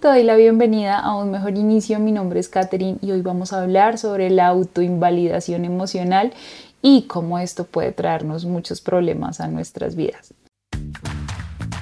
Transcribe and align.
te 0.00 0.06
doy 0.06 0.22
la 0.22 0.36
bienvenida 0.36 0.96
a 0.96 1.16
un 1.16 1.32
mejor 1.32 1.58
inicio. 1.58 1.98
Mi 1.98 2.12
nombre 2.12 2.38
es 2.38 2.48
Katherine 2.48 2.98
y 3.00 3.10
hoy 3.10 3.20
vamos 3.20 3.52
a 3.52 3.62
hablar 3.62 3.98
sobre 3.98 4.30
la 4.30 4.46
autoinvalidación 4.46 5.64
emocional 5.64 6.32
y 6.82 7.02
cómo 7.02 7.38
esto 7.40 7.64
puede 7.64 7.90
traernos 7.90 8.44
muchos 8.44 8.80
problemas 8.80 9.40
a 9.40 9.48
nuestras 9.48 9.96
vidas. 9.96 10.34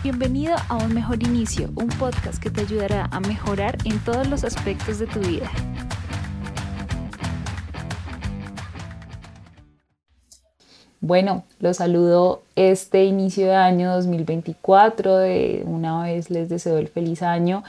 Bienvenido 0.02 0.54
a 0.68 0.76
Un 0.76 0.94
Mejor 0.94 1.22
Inicio, 1.22 1.68
un 1.74 1.88
podcast 1.88 2.42
que 2.42 2.48
te 2.48 2.62
ayudará 2.62 3.06
a 3.10 3.21
mejorar 3.21 3.76
en 3.84 3.98
todos 3.98 4.27
los 4.29 4.45
aspectos 4.45 4.98
de 4.98 5.07
tu 5.07 5.21
vida. 5.21 5.51
Bueno, 11.07 11.45
los 11.61 11.77
saludo 11.77 12.43
este 12.57 13.05
inicio 13.05 13.46
de 13.46 13.55
año 13.55 13.93
2024. 13.95 15.19
De 15.19 15.62
una 15.64 16.03
vez 16.03 16.30
les 16.30 16.48
deseo 16.48 16.79
el 16.79 16.89
feliz 16.89 17.23
año. 17.23 17.62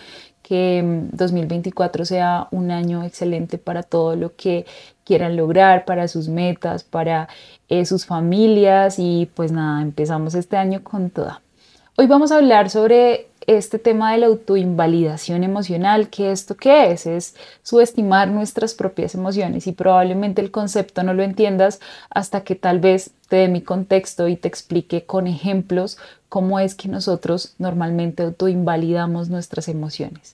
Que 0.48 0.82
2024 1.12 2.04
mm, 2.04 2.06
sea 2.06 2.48
un 2.52 2.72
año 2.72 3.04
excelente 3.04 3.58
para 3.58 3.84
todo 3.84 4.16
lo 4.16 4.36
que 4.38 4.66
quieran 5.04 5.36
lograr, 5.36 5.84
para 5.84 6.08
sus 6.08 6.30
metas, 6.30 6.86
para 6.86 7.28
eh, 7.68 7.86
sus 7.86 8.06
familias. 8.06 8.96
Y 8.98 9.30
pues 9.34 9.52
nada, 9.52 9.82
empezamos 9.82 10.36
este 10.36 10.56
año 10.56 10.84
con 10.84 11.10
toda. 11.10 11.42
Hoy 11.98 12.08
vamos 12.08 12.32
a 12.32 12.38
hablar 12.38 12.70
sobre 12.70 13.28
este 13.48 13.80
tema 13.80 14.12
de 14.12 14.20
la 14.20 14.28
autoinvalidación 14.28 15.44
emocional, 15.44 16.10
que 16.10 16.32
esto 16.32 16.56
qué 16.56 16.92
es? 16.92 17.06
Es 17.08 17.36
subestimar 17.64 18.28
nuestras 18.28 18.74
propias 18.74 19.16
emociones 19.16 19.68
y 19.68 19.72
probablemente 19.72 20.42
el 20.42 20.52
concepto 20.52 21.02
no 21.04 21.14
lo 21.14 21.24
entiendas 21.24 21.80
hasta 22.10 22.42
que 22.44 22.56
tal 22.56 22.80
vez 22.80 23.12
te 23.30 23.38
dé 23.38 23.48
mi 23.48 23.62
contexto 23.62 24.28
y 24.28 24.36
te 24.36 24.48
explique 24.48 25.06
con 25.06 25.28
ejemplos 25.28 25.98
cómo 26.30 26.60
es 26.60 26.76
que 26.76 26.88
nosotros 26.88 27.56
normalmente 27.58 28.24
autoinvalidamos 28.24 29.30
nuestras 29.30 29.68
emociones. 29.68 30.34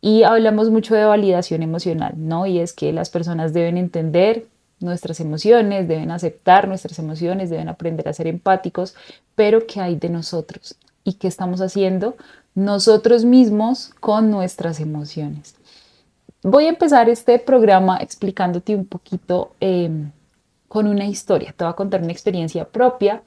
Y 0.00 0.22
hablamos 0.22 0.70
mucho 0.70 0.94
de 0.94 1.04
validación 1.04 1.62
emocional, 1.62 2.14
¿no? 2.16 2.46
Y 2.46 2.58
es 2.58 2.72
que 2.72 2.92
las 2.92 3.08
personas 3.08 3.54
deben 3.54 3.78
entender 3.78 4.46
nuestras 4.80 5.20
emociones, 5.20 5.88
deben 5.88 6.10
aceptar 6.10 6.68
nuestras 6.68 6.98
emociones, 6.98 7.48
deben 7.48 7.68
aprender 7.68 8.08
a 8.08 8.12
ser 8.12 8.26
empáticos, 8.26 8.94
pero 9.34 9.66
¿qué 9.66 9.80
hay 9.80 9.96
de 9.96 10.10
nosotros? 10.10 10.76
y 11.04 11.14
qué 11.14 11.28
estamos 11.28 11.60
haciendo 11.60 12.16
nosotros 12.54 13.24
mismos 13.24 13.92
con 14.00 14.30
nuestras 14.30 14.80
emociones. 14.80 15.54
Voy 16.42 16.64
a 16.64 16.70
empezar 16.70 17.08
este 17.08 17.38
programa 17.38 17.98
explicándote 17.98 18.74
un 18.74 18.86
poquito 18.86 19.52
em, 19.60 20.10
con 20.68 20.86
una 20.86 21.06
historia. 21.06 21.54
Te 21.56 21.64
voy 21.64 21.72
a 21.72 21.76
contar 21.76 22.02
una 22.02 22.12
experiencia 22.12 22.64
propia 22.64 23.22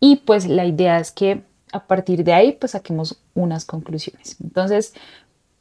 y 0.00 0.16
pues 0.16 0.46
la 0.46 0.64
idea 0.64 0.98
es 0.98 1.10
que 1.12 1.42
a 1.72 1.86
partir 1.86 2.24
de 2.24 2.32
ahí 2.32 2.52
pues 2.52 2.72
saquemos 2.72 3.18
unas 3.34 3.64
conclusiones. 3.64 4.36
Entonces, 4.42 4.94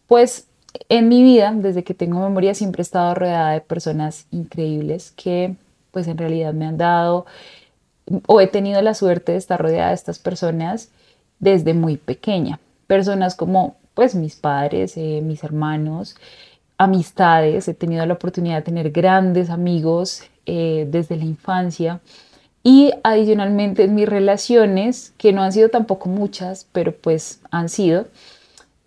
pues 0.07 0.47
en 0.89 1.09
mi 1.09 1.23
vida, 1.23 1.51
desde 1.55 1.83
que 1.83 1.93
tengo 1.93 2.19
memoria, 2.19 2.53
siempre 2.53 2.81
he 2.81 2.83
estado 2.83 3.15
rodeada 3.15 3.51
de 3.51 3.61
personas 3.61 4.27
increíbles 4.31 5.11
que 5.11 5.55
pues 5.91 6.07
en 6.07 6.17
realidad 6.17 6.53
me 6.53 6.65
han 6.65 6.77
dado 6.77 7.25
o 8.27 8.39
he 8.39 8.47
tenido 8.47 8.81
la 8.81 8.93
suerte 8.93 9.33
de 9.33 9.37
estar 9.37 9.61
rodeada 9.61 9.89
de 9.89 9.95
estas 9.95 10.19
personas 10.19 10.89
desde 11.39 11.73
muy 11.73 11.97
pequeña. 11.97 12.59
Personas 12.87 13.35
como 13.35 13.75
pues 13.93 14.15
mis 14.15 14.35
padres, 14.35 14.95
eh, 14.95 15.21
mis 15.23 15.43
hermanos, 15.43 16.15
amistades, 16.77 17.67
he 17.67 17.73
tenido 17.73 18.05
la 18.05 18.13
oportunidad 18.13 18.57
de 18.57 18.61
tener 18.61 18.91
grandes 18.91 19.49
amigos 19.49 20.23
eh, 20.45 20.87
desde 20.89 21.17
la 21.17 21.25
infancia 21.25 21.99
y 22.67 22.91
adicionalmente 23.01 23.85
en 23.85 23.95
mis 23.95 24.09
relaciones, 24.09 25.13
que 25.17 25.31
no 25.31 25.41
han 25.41 25.53
sido 25.53 25.69
tampoco 25.69 26.09
muchas, 26.09 26.67
pero 26.73 26.91
pues 26.91 27.39
han 27.49 27.69
sido, 27.69 28.07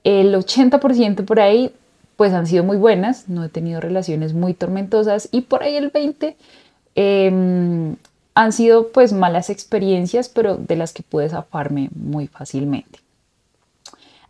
el 0.05 0.34
80% 0.34 1.25
por 1.25 1.41
ahí 1.41 1.72
pues 2.17 2.34
han 2.34 2.47
sido 2.47 2.62
muy 2.62 2.77
buenas, 2.77 3.31
no 3.31 3.42
he 3.42 3.48
tenido 3.48 3.81
relaciones 3.81 4.34
muy 4.34 4.53
tormentosas 4.53 5.31
y 5.33 5.41
por 5.41 5.62
ahí 5.62 5.77
el 5.77 5.91
20% 5.91 7.97
han 8.34 8.53
sido 8.53 8.89
pues 8.89 9.15
malas 9.15 9.49
experiencias, 9.49 10.28
pero 10.28 10.59
de 10.59 10.77
las 10.77 10.93
que 10.93 11.03
pude 11.03 11.31
zafarme 11.31 11.88
muy 11.94 12.27
fácilmente. 12.27 12.99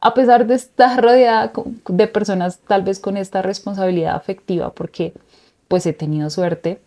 A 0.00 0.14
pesar 0.14 0.46
de 0.46 0.54
estar 0.54 1.02
rodeada 1.02 1.50
de 1.88 2.06
personas 2.06 2.60
tal 2.68 2.82
vez 2.82 3.00
con 3.00 3.16
esta 3.16 3.42
responsabilidad 3.42 4.14
afectiva, 4.14 4.70
porque 4.70 5.12
pues 5.66 5.86
he 5.86 5.92
tenido 5.92 6.30
suerte, 6.30 6.80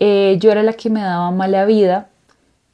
eh, 0.00 0.36
yo 0.40 0.50
era 0.50 0.62
la 0.62 0.72
que 0.72 0.90
me 0.90 1.00
daba 1.00 1.30
mala 1.30 1.64
vida 1.64 2.08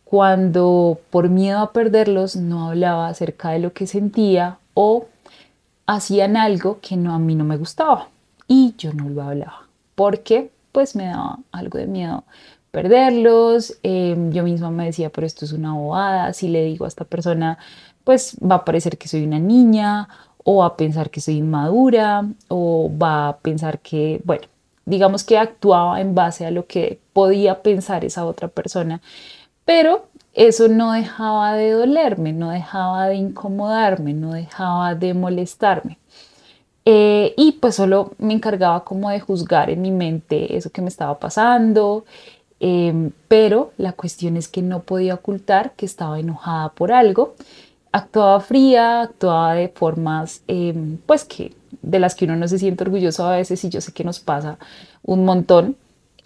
cuando 0.05 0.99
por 1.11 1.29
miedo 1.29 1.59
a 1.59 1.73
perderlos 1.73 2.37
no 2.37 2.69
hablaba 2.69 3.09
acerca 3.09 3.51
de 3.51 3.59
lo 3.59 3.73
que 3.73 3.87
sentía 3.87 4.59
o 4.75 5.07
hacían 5.87 6.37
algo 6.37 6.79
que 6.81 6.97
no 6.97 7.13
a 7.15 7.19
mí 7.19 7.35
no 7.35 7.45
me 7.45 7.57
gustaba 7.57 8.09
y 8.49 8.75
yo 8.79 8.93
no 8.93 9.09
lo 9.09 9.23
hablaba 9.23 9.67
porque 9.95 10.51
pues 10.73 10.97
me 10.97 11.07
daba 11.07 11.39
algo 11.53 11.79
de 11.79 11.87
miedo 11.87 12.25
perderlos. 12.77 13.79
Em, 13.83 14.33
yo 14.33 14.43
misma 14.45 14.71
me 14.71 14.85
decía, 14.85 15.09
pero 15.11 15.27
esto 15.27 15.47
es 15.47 15.53
una 15.53 15.73
bobada. 15.73 16.35
Si 16.35 16.49
le 16.49 16.63
digo 16.65 16.85
a 16.85 16.89
esta 16.89 17.07
persona, 17.07 17.57
pues 18.05 18.37
va 18.39 18.57
a 18.57 18.65
parecer 18.67 18.99
que 18.99 19.09
soy 19.09 19.25
una 19.25 19.39
niña 19.39 20.09
o 20.45 20.59
va 20.59 20.67
a 20.67 20.77
pensar 20.77 21.09
que 21.09 21.23
soy 21.23 21.37
inmadura 21.39 22.29
o 22.49 22.91
va 23.03 23.29
a 23.29 23.37
pensar 23.39 23.79
que, 23.81 24.21
bueno, 24.25 24.47
digamos 24.85 25.25
que 25.25 25.39
actuaba 25.39 26.03
en 26.03 26.15
base 26.15 26.45
a 26.45 26.51
lo 26.51 26.67
que 26.67 27.01
podía 27.17 27.63
pensar 27.63 28.05
esa 28.05 28.27
otra 28.27 28.49
persona. 28.49 29.01
Pero 29.65 30.09
eso 30.35 30.69
no 30.69 30.93
dejaba 30.93 31.55
de 31.55 31.71
dolerme, 31.71 32.35
no 32.35 32.51
dejaba 32.51 33.09
de 33.09 33.15
incomodarme, 33.15 34.13
no 34.13 34.33
dejaba 34.35 34.95
de 34.95 35.15
molestarme. 35.15 35.97
Eh, 36.85 37.33
y 37.39 37.53
pues 37.53 37.77
solo 37.77 38.13
me 38.19 38.35
encargaba 38.35 38.85
como 38.85 39.09
de 39.11 39.21
juzgar 39.21 39.71
en 39.71 39.81
mi 39.81 39.91
mente 39.91 40.57
eso 40.57 40.71
que 40.71 40.83
me 40.83 40.89
estaba 40.89 41.19
pasando 41.19 42.05
Em, 42.59 43.11
pero 43.29 43.73
la 43.77 43.93
cuestión 43.93 44.37
es 44.37 44.49
que 44.49 44.63
no 44.63 44.83
podía 44.83 45.15
ocultar 45.15 45.73
que 45.73 45.87
estaba 45.87 46.19
enojada 46.19 46.71
por 46.71 46.93
algo. 46.93 47.35
Actuaba 47.93 48.41
fría, 48.41 49.03
actuaba 49.03 49.55
de 49.55 49.69
formas, 49.69 50.43
em, 50.49 50.99
pues 51.07 51.25
que 51.25 51.55
de 51.83 51.99
las 51.99 52.15
que 52.15 52.25
uno 52.25 52.37
no 52.37 52.49
se 52.49 52.59
siente 52.59 52.85
orgulloso 52.85 53.27
a 53.27 53.37
veces 53.37 53.63
y 53.65 53.69
yo 53.71 53.81
sé 53.81 53.93
que 53.93 54.05
nos 54.05 54.21
pasa 54.21 54.59
un 55.03 55.25
montón. 55.25 55.77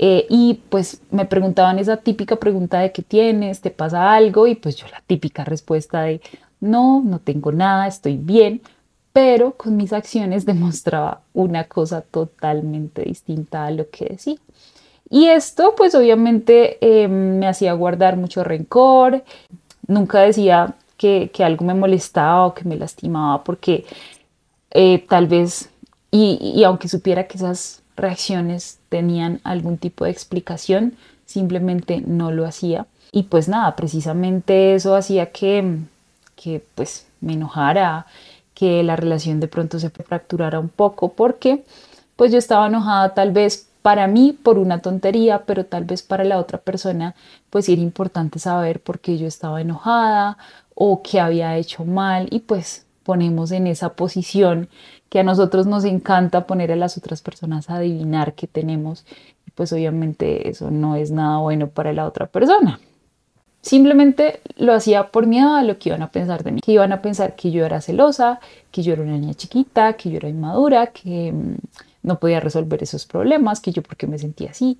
Eh, 0.03 0.27
y 0.31 0.55
pues 0.71 1.03
me 1.11 1.27
preguntaban 1.27 1.79
esa 1.79 1.99
típica 1.99 2.37
pregunta 2.37 2.81
de 2.81 2.91
qué 2.91 3.03
tienes, 3.03 3.61
te 3.61 3.71
pasa 3.71 4.15
algo 4.15 4.47
y 4.47 4.55
pues 4.55 4.77
yo 4.77 4.87
la 4.89 5.03
típica 5.07 5.45
respuesta 5.45 6.01
de 6.01 6.23
no, 6.59 7.03
no 7.05 7.19
tengo 7.19 7.53
nada, 7.53 7.87
estoy 7.87 8.17
bien, 8.17 8.63
pero 9.13 9.59
con 9.59 9.77
mis 9.77 9.93
acciones 9.93 10.47
demostraba 10.47 11.21
una 11.35 11.65
cosa 11.65 12.01
totalmente 12.01 13.03
distinta 13.03 13.67
a 13.67 13.71
lo 13.73 13.91
que 13.91 14.07
decía. 14.07 14.37
Y 15.11 15.27
esto 15.27 15.75
pues 15.77 15.95
obviamente 15.95 16.79
eh, 16.81 17.07
me 17.07 17.47
hacía 17.47 17.75
guardar 17.75 18.17
mucho 18.17 18.43
rencor, 18.43 19.23
nunca 19.87 20.21
decía 20.21 20.77
que, 20.97 21.31
algo 21.41 21.67
me 21.67 21.75
molestaba 21.75 22.47
o 22.47 22.55
que 22.55 22.65
me 22.65 22.77
lastimaba 22.77 23.45
porque 23.45 23.85
eh, 24.71 25.05
tal 25.07 25.27
vez, 25.27 25.69
y, 26.11 26.39
y 26.57 26.65
aunque 26.65 26.89
supiera 26.89 27.27
que 27.27 27.37
esas 27.37 27.83
reacciones 28.01 28.79
tenían 28.89 29.41
algún 29.45 29.79
tipo 29.79 30.05
de 30.05 30.11
explicación, 30.11 30.97
simplemente 31.27 32.03
no 32.05 32.33
lo 32.33 32.47
hacía. 32.47 32.87
Y 33.13 33.25
pues 33.25 33.49
nada, 33.49 33.77
precisamente 33.77 34.75
eso 34.75 34.97
hacía 34.97 35.33
que, 35.33 35.79
que 36.37 36.63
pues 36.75 37.07
me 37.21 37.35
enojara, 37.35 38.07
que 38.55 38.83
la 38.83 38.97
relación 38.97 39.41
de 39.41 39.49
pronto 39.49 39.79
se 39.79 39.91
fracturara 39.91 40.59
un 40.59 40.69
poco 40.69 41.13
porque 41.13 41.65
pues 42.17 42.33
yo 42.33 42.39
estaba 42.39 42.67
enojada 42.67 43.15
tal 43.15 43.33
vez 43.33 43.69
para 43.83 44.07
mí 44.07 44.37
por 44.43 44.59
una 44.59 44.83
tontería, 44.83 45.45
pero 45.47 45.65
tal 45.65 45.85
vez 45.85 46.03
para 46.03 46.25
la 46.25 46.39
otra 46.39 46.59
persona 46.59 47.15
pues 47.49 47.69
era 47.69 47.81
importante 47.81 48.39
saber 48.39 48.81
por 48.81 49.01
qué 49.01 49.17
yo 49.17 49.27
estaba 49.27 49.61
enojada 49.61 50.37
o 50.75 51.03
qué 51.03 51.21
había 51.21 51.57
hecho 51.57 51.85
mal 51.85 52.29
y 52.31 52.41
pues 52.41 52.85
ponemos 53.03 53.51
en 53.51 53.67
esa 53.67 53.95
posición 53.95 54.69
que 55.11 55.21
a 55.21 55.25
nosotros 55.25 55.67
nos 55.67 55.85
encanta 55.85 56.47
poner 56.47 56.73
a 56.73 56.77
las 56.77 56.97
otras 56.97 57.21
personas 57.21 57.69
a 57.69 57.77
adivinar 57.77 58.33
qué 58.33 58.47
tenemos 58.47 59.05
pues 59.61 59.75
obviamente 59.75 60.49
eso 60.49 60.71
no 60.71 60.97
es 60.97 61.11
nada 61.11 61.39
bueno 61.39 61.69
para 61.69 61.93
la 61.93 62.07
otra 62.07 62.27
persona. 62.27 62.81
Simplemente 63.61 64.41
lo 64.57 64.73
hacía 64.73 65.09
por 65.09 65.27
miedo 65.27 65.55
a 65.55 65.63
lo 65.63 65.79
que 65.79 65.91
iban 65.91 66.01
a 66.01 66.11
pensar 66.11 66.45
de 66.45 66.53
mí, 66.53 66.61
que 66.63 66.73
iban 66.73 66.93
a 66.93 67.03
pensar 67.03 67.37
que 67.37 67.51
yo 67.51 67.67
era 67.67 67.83
celosa, 67.83 68.41
que 68.71 68.83
yo 68.83 68.95
era 68.95 69.03
una 69.03 69.19
niña 69.19 69.35
chiquita, 69.35 69.93
que 69.95 70.09
yo 70.09 70.17
era 70.17 70.31
inmadura, 70.31 70.87
que 70.87 71.33
mm, 71.33 71.57
no 72.03 72.19
podía 72.19 72.41
resolver 72.41 72.83
esos 72.83 73.05
problemas, 73.05 73.61
que 73.61 73.71
yo 73.71 73.83
porque 73.83 74.07
me 74.07 74.19
sentía 74.19 74.53
así. 74.53 74.79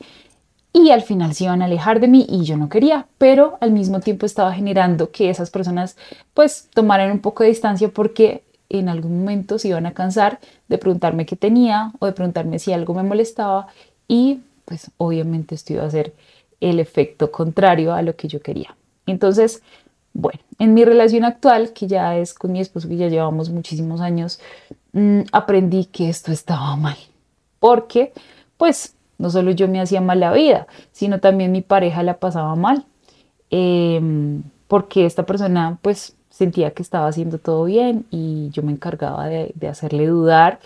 Y 0.73 0.93
al 0.93 1.03
final 1.03 1.35
se 1.35 1.45
iban 1.45 1.61
a 1.61 1.67
alejar 1.67 2.01
de 2.01 2.09
mí 2.09 2.25
y 2.27 2.45
yo 2.45 2.57
no 2.57 2.71
quería, 2.71 3.07
pero 3.19 3.59
al 3.61 3.73
mismo 3.73 4.01
tiempo 4.01 4.25
estaba 4.25 4.55
generando 4.55 5.11
que 5.11 5.29
esas 5.29 5.51
personas 5.51 5.99
pues 6.33 6.69
tomaran 6.73 7.11
un 7.11 7.19
poco 7.19 7.43
de 7.43 7.51
distancia 7.51 7.91
porque 7.91 8.45
en 8.71 8.89
algún 8.89 9.19
momento 9.19 9.59
se 9.59 9.69
iban 9.69 9.85
a 9.85 9.93
cansar 9.93 10.39
de 10.69 10.79
preguntarme 10.79 11.27
qué 11.27 11.37
tenía 11.37 11.93
o 11.99 12.07
de 12.07 12.13
preguntarme 12.13 12.59
si 12.59 12.73
algo 12.73 12.95
me 12.95 13.03
molestaba 13.03 13.67
y 14.09 14.41
pues 14.65 14.91
obviamente 14.97 15.55
esto 15.55 15.75
iba 15.75 15.85
a 15.85 15.91
ser 15.91 16.15
el 16.61 16.79
efecto 16.79 17.31
contrario 17.31 17.93
a 17.93 18.03
lo 18.03 18.17
que 18.17 18.29
yo 18.29 18.41
quería. 18.41 18.77
Entonces, 19.07 19.63
bueno, 20.13 20.41
en 20.59 20.75
mi 20.75 20.85
relación 20.85 21.25
actual, 21.25 21.73
que 21.73 21.87
ya 21.87 22.17
es 22.17 22.35
con 22.35 22.53
mi 22.53 22.61
esposo, 22.61 22.89
que 22.89 22.97
ya 22.97 23.09
llevamos 23.09 23.51
muchísimos 23.51 24.01
años, 24.01 24.41
mm, 24.93 25.23
aprendí 25.33 25.87
que 25.87 26.09
esto 26.09 26.33
estaba 26.33 26.77
mal, 26.77 26.97
porque 27.59 28.13
pues 28.57 28.95
no 29.19 29.31
solo 29.31 29.51
yo 29.51 29.69
me 29.69 29.81
hacía 29.81 30.01
mal 30.01 30.21
la 30.21 30.33
vida, 30.33 30.67
sino 30.93 31.21
también 31.21 31.53
mi 31.53 31.63
pareja 31.63 32.03
la 32.03 32.19
pasaba 32.19 32.55
mal, 32.57 32.85
em, 33.51 34.43
porque 34.69 35.07
esta 35.07 35.27
persona 35.27 35.79
pues 35.83 36.15
sentía 36.31 36.71
que 36.71 36.83
estaba 36.83 37.09
haciendo 37.09 37.39
todo 37.39 37.65
bien 37.65 38.07
y 38.11 38.49
yo 38.51 38.63
me 38.63 38.73
encargaba 38.73 39.27
de, 39.27 39.53
hacerle 39.69 40.07
dudar 40.07 40.61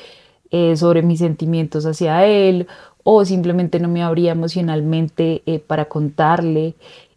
eh, 0.51 0.77
sobre 0.77 1.03
mis 1.03 1.19
sentimientos 1.19 1.87
hacia 1.87 2.25
él 2.27 2.69
o 3.03 3.25
simplemente 3.25 3.81
no 3.81 3.89
me 3.89 4.03
abría 4.03 4.33
emocionalmente 4.33 5.43
eh, 5.47 5.59
para 5.59 5.87
contarle. 5.87 6.75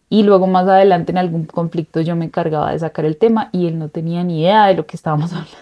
Y 0.09 0.23
luego 0.23 0.47
más 0.47 0.67
adelante 0.67 1.11
en 1.11 1.17
algún 1.17 1.45
conflicto 1.45 2.01
yo 2.01 2.15
me 2.15 2.25
encargaba 2.25 2.71
de 2.71 2.79
sacar 2.79 3.05
el 3.05 3.17
tema 3.17 3.49
y 3.51 3.67
él 3.67 3.77
no 3.77 3.89
tenía 3.89 4.23
ni 4.23 4.41
idea 4.41 4.67
de 4.67 4.75
lo 4.75 4.85
que 4.85 4.95
estábamos 4.95 5.31
hablando. 5.33 5.57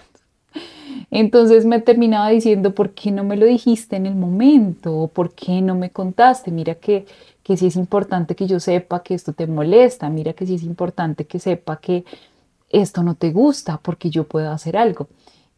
Entonces 1.10 1.64
me 1.64 1.80
terminaba 1.80 2.28
diciendo, 2.30 2.74
¿por 2.74 2.90
qué 2.90 3.10
no 3.10 3.24
me 3.24 3.36
lo 3.36 3.46
dijiste 3.46 3.96
en 3.96 4.06
el 4.06 4.14
momento? 4.14 4.96
¿O 4.96 5.08
por 5.08 5.32
qué 5.32 5.60
no 5.62 5.74
me 5.74 5.90
contaste? 5.90 6.50
Mira 6.50 6.74
que, 6.74 7.06
que 7.42 7.56
sí 7.56 7.66
es 7.66 7.76
importante 7.76 8.34
que 8.34 8.46
yo 8.46 8.58
sepa 8.58 9.02
que 9.02 9.14
esto 9.14 9.32
te 9.32 9.46
molesta, 9.46 10.08
mira 10.10 10.32
que 10.32 10.46
sí 10.46 10.56
es 10.56 10.62
importante 10.64 11.24
que 11.24 11.38
sepa 11.38 11.76
que 11.76 12.04
esto 12.70 13.02
no 13.02 13.14
te 13.14 13.32
gusta 13.32 13.78
porque 13.82 14.10
yo 14.10 14.24
puedo 14.24 14.50
hacer 14.50 14.76
algo. 14.76 15.08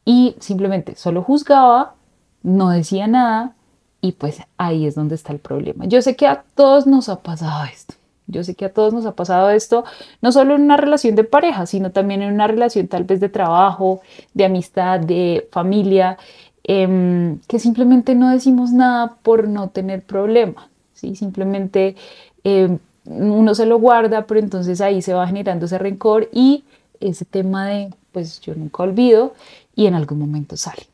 Y 0.04 0.36
simplemente 0.40 0.96
solo 0.96 1.22
juzgaba, 1.22 1.94
no 2.42 2.70
decía 2.70 3.06
nada 3.06 3.54
y 4.00 4.12
pues 4.12 4.40
ahí 4.56 4.86
es 4.86 4.94
donde 4.94 5.14
está 5.14 5.32
el 5.32 5.38
problema. 5.38 5.86
Yo 5.86 6.00
sé 6.02 6.16
que 6.16 6.26
a 6.26 6.44
todos 6.54 6.86
nos 6.86 7.08
ha 7.08 7.20
pasado 7.20 7.64
esto. 7.64 7.94
Yo 8.26 8.44
sé 8.44 8.54
que 8.54 8.66
a 8.66 8.72
todos 8.72 8.92
nos 8.92 9.06
ha 9.06 9.12
pasado 9.12 9.48
esto, 9.50 9.84
no 10.20 10.32
solo 10.32 10.54
en 10.54 10.62
una 10.62 10.76
relación 10.76 11.16
de 11.16 11.24
pareja, 11.24 11.64
sino 11.64 11.92
también 11.92 12.20
en 12.20 12.32
una 12.32 12.46
relación 12.46 12.86
tal 12.86 13.04
vez 13.04 13.20
de 13.20 13.30
trabajo, 13.30 14.02
de 14.34 14.44
amistad, 14.44 15.00
de 15.00 15.48
familia, 15.50 16.18
em, 16.64 17.38
que 17.48 17.58
simplemente 17.58 18.14
no 18.14 18.30
decimos 18.30 18.70
nada 18.70 19.16
por 19.22 19.48
no 19.48 19.70
tener 19.70 20.02
problema. 20.02 20.68
¿sí? 20.92 21.16
Simplemente 21.16 21.96
em, 22.44 22.78
uno 23.06 23.54
se 23.54 23.64
lo 23.64 23.78
guarda, 23.78 24.26
pero 24.26 24.40
entonces 24.40 24.82
ahí 24.82 25.00
se 25.00 25.14
va 25.14 25.26
generando 25.26 25.64
ese 25.64 25.78
rencor 25.78 26.28
y 26.30 26.64
ese 27.00 27.24
tema 27.24 27.66
de, 27.66 27.94
pues 28.12 28.40
yo 28.40 28.54
nunca 28.54 28.82
olvido 28.82 29.34
y 29.74 29.86
en 29.86 29.94
algún 29.94 30.18
momento 30.18 30.56
sale. 30.56 30.86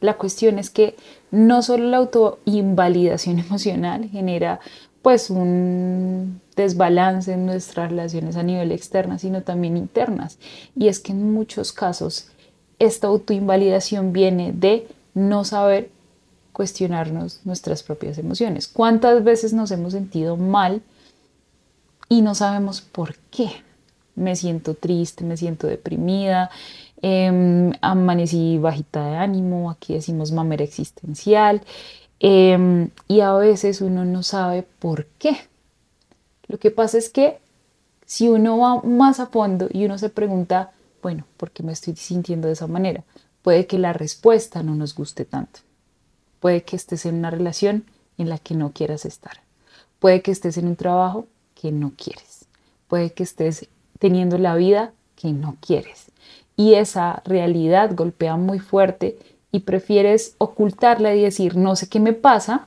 La 0.00 0.14
cuestión 0.14 0.58
es 0.58 0.70
que 0.70 0.96
no 1.30 1.62
solo 1.62 1.84
la 1.88 1.98
autoinvalidación 1.98 3.38
emocional 3.40 4.08
genera 4.08 4.60
pues 5.02 5.30
un 5.30 6.40
desbalance 6.54 7.32
en 7.32 7.44
nuestras 7.46 7.90
relaciones 7.90 8.36
a 8.36 8.42
nivel 8.42 8.70
externo, 8.70 9.18
sino 9.18 9.42
también 9.42 9.76
internas. 9.76 10.38
Y 10.76 10.88
es 10.88 11.00
que 11.00 11.12
en 11.12 11.32
muchos 11.32 11.72
casos 11.72 12.28
esta 12.78 13.08
autoinvalidación 13.08 14.12
viene 14.12 14.52
de 14.52 14.86
no 15.14 15.44
saber 15.44 15.90
cuestionarnos 16.52 17.40
nuestras 17.44 17.82
propias 17.82 18.18
emociones. 18.18 18.68
¿Cuántas 18.68 19.24
veces 19.24 19.52
nos 19.52 19.70
hemos 19.70 19.92
sentido 19.92 20.36
mal 20.36 20.82
y 22.08 22.22
no 22.22 22.34
sabemos 22.34 22.80
por 22.80 23.16
qué? 23.30 23.50
Me 24.14 24.36
siento 24.36 24.74
triste, 24.74 25.24
me 25.24 25.36
siento 25.36 25.66
deprimida, 25.66 26.50
Em, 27.04 27.72
amanecí 27.80 28.58
bajita 28.58 29.04
de 29.04 29.16
ánimo, 29.16 29.70
aquí 29.72 29.94
decimos 29.94 30.30
mamera 30.30 30.62
existencial, 30.62 31.60
em, 32.20 32.90
y 33.08 33.20
a 33.20 33.32
veces 33.34 33.80
uno 33.80 34.04
no 34.04 34.22
sabe 34.22 34.62
por 34.62 35.06
qué. 35.18 35.36
Lo 36.46 36.58
que 36.58 36.70
pasa 36.70 36.98
es 36.98 37.10
que 37.10 37.40
si 38.06 38.28
uno 38.28 38.58
va 38.58 38.82
más 38.82 39.18
a 39.18 39.26
fondo 39.26 39.68
y 39.72 39.84
uno 39.84 39.98
se 39.98 40.10
pregunta, 40.10 40.70
bueno, 41.02 41.24
¿por 41.36 41.50
qué 41.50 41.64
me 41.64 41.72
estoy 41.72 41.96
sintiendo 41.96 42.46
de 42.46 42.54
esa 42.54 42.68
manera? 42.68 43.02
Puede 43.42 43.66
que 43.66 43.78
la 43.78 43.92
respuesta 43.92 44.62
no 44.62 44.76
nos 44.76 44.94
guste 44.94 45.24
tanto. 45.24 45.60
Puede 46.38 46.62
que 46.62 46.76
estés 46.76 47.04
en 47.04 47.16
una 47.16 47.30
relación 47.30 47.84
en 48.16 48.28
la 48.28 48.38
que 48.38 48.54
no 48.54 48.72
quieras 48.72 49.04
estar. 49.06 49.42
Puede 49.98 50.22
que 50.22 50.30
estés 50.30 50.56
en 50.56 50.68
un 50.68 50.76
trabajo 50.76 51.26
que 51.60 51.72
no 51.72 51.94
quieres. 51.96 52.44
Puede 52.86 53.12
que 53.12 53.24
estés 53.24 53.68
teniendo 54.02 54.36
la 54.36 54.56
vida 54.56 54.90
que 55.14 55.32
no 55.32 55.56
quieres 55.60 56.10
y 56.56 56.74
esa 56.74 57.22
realidad 57.24 57.94
golpea 57.94 58.36
muy 58.36 58.58
fuerte 58.58 59.16
y 59.52 59.60
prefieres 59.60 60.34
ocultarla 60.38 61.14
y 61.14 61.22
decir, 61.22 61.56
no 61.56 61.76
sé 61.76 61.88
qué 61.88 62.00
me 62.00 62.12
pasa, 62.12 62.66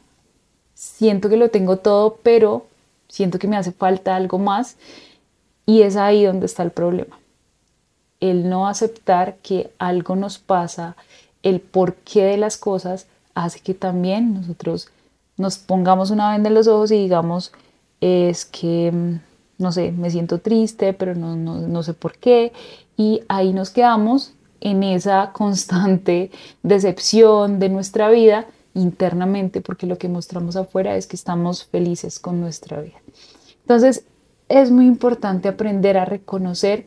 siento 0.74 1.28
que 1.28 1.36
lo 1.36 1.50
tengo 1.50 1.78
todo, 1.78 2.20
pero 2.24 2.68
siento 3.10 3.38
que 3.38 3.50
me 3.50 3.58
hace 3.58 3.72
falta 3.72 4.16
algo 4.16 4.40
más 4.40 4.78
y 5.66 5.82
es 5.82 5.98
ahí 5.98 6.24
donde 6.24 6.46
está 6.46 6.64
el 6.64 6.72
problema. 6.72 7.20
El 8.20 8.50
no 8.50 8.68
aceptar 8.68 9.36
que 9.38 9.72
algo 9.78 10.16
nos 10.16 10.38
pasa, 10.38 10.96
el 11.44 11.60
porqué 11.60 12.24
de 12.24 12.38
las 12.38 12.58
cosas, 12.58 13.08
hace 13.34 13.60
que 13.60 13.74
también 13.74 14.34
nosotros 14.34 14.90
nos 15.38 15.58
pongamos 15.58 16.12
una 16.12 16.32
venda 16.32 16.48
en 16.48 16.56
los 16.56 16.68
ojos 16.68 16.92
y 16.92 16.96
digamos, 16.96 17.52
es 18.00 18.46
que, 18.46 18.92
mm, 18.92 19.16
no 19.57 19.72
sé, 19.72 19.92
me 19.92 20.10
siento 20.10 20.40
triste, 20.40 20.94
pero 20.94 21.16
no, 21.16 21.36
no, 21.36 21.60
no 21.60 21.84
sé 21.84 21.94
por 21.94 22.18
qué 22.18 22.52
y 22.98 23.22
ahí 23.28 23.54
nos 23.54 23.69
quedamos 23.69 24.34
en 24.62 24.84
esa 24.84 25.31
constante 25.31 26.31
decepción 26.63 27.60
de 27.60 27.69
nuestra 27.69 28.10
vida 28.10 28.48
internamente 28.74 29.62
porque 29.62 29.88
lo 29.88 29.98
que 29.98 30.10
mostramos 30.10 30.56
afuera 30.56 30.98
es 30.98 31.07
que 31.07 31.16
estamos 31.16 31.66
felices 31.66 32.19
con 32.19 32.42
nuestra 32.42 32.81
vida. 32.81 33.02
Entonces 33.62 34.06
es 34.50 34.72
muy 34.72 34.86
importante 34.86 35.48
aprender 35.48 35.98
a 35.98 36.06
reconocer 36.06 36.86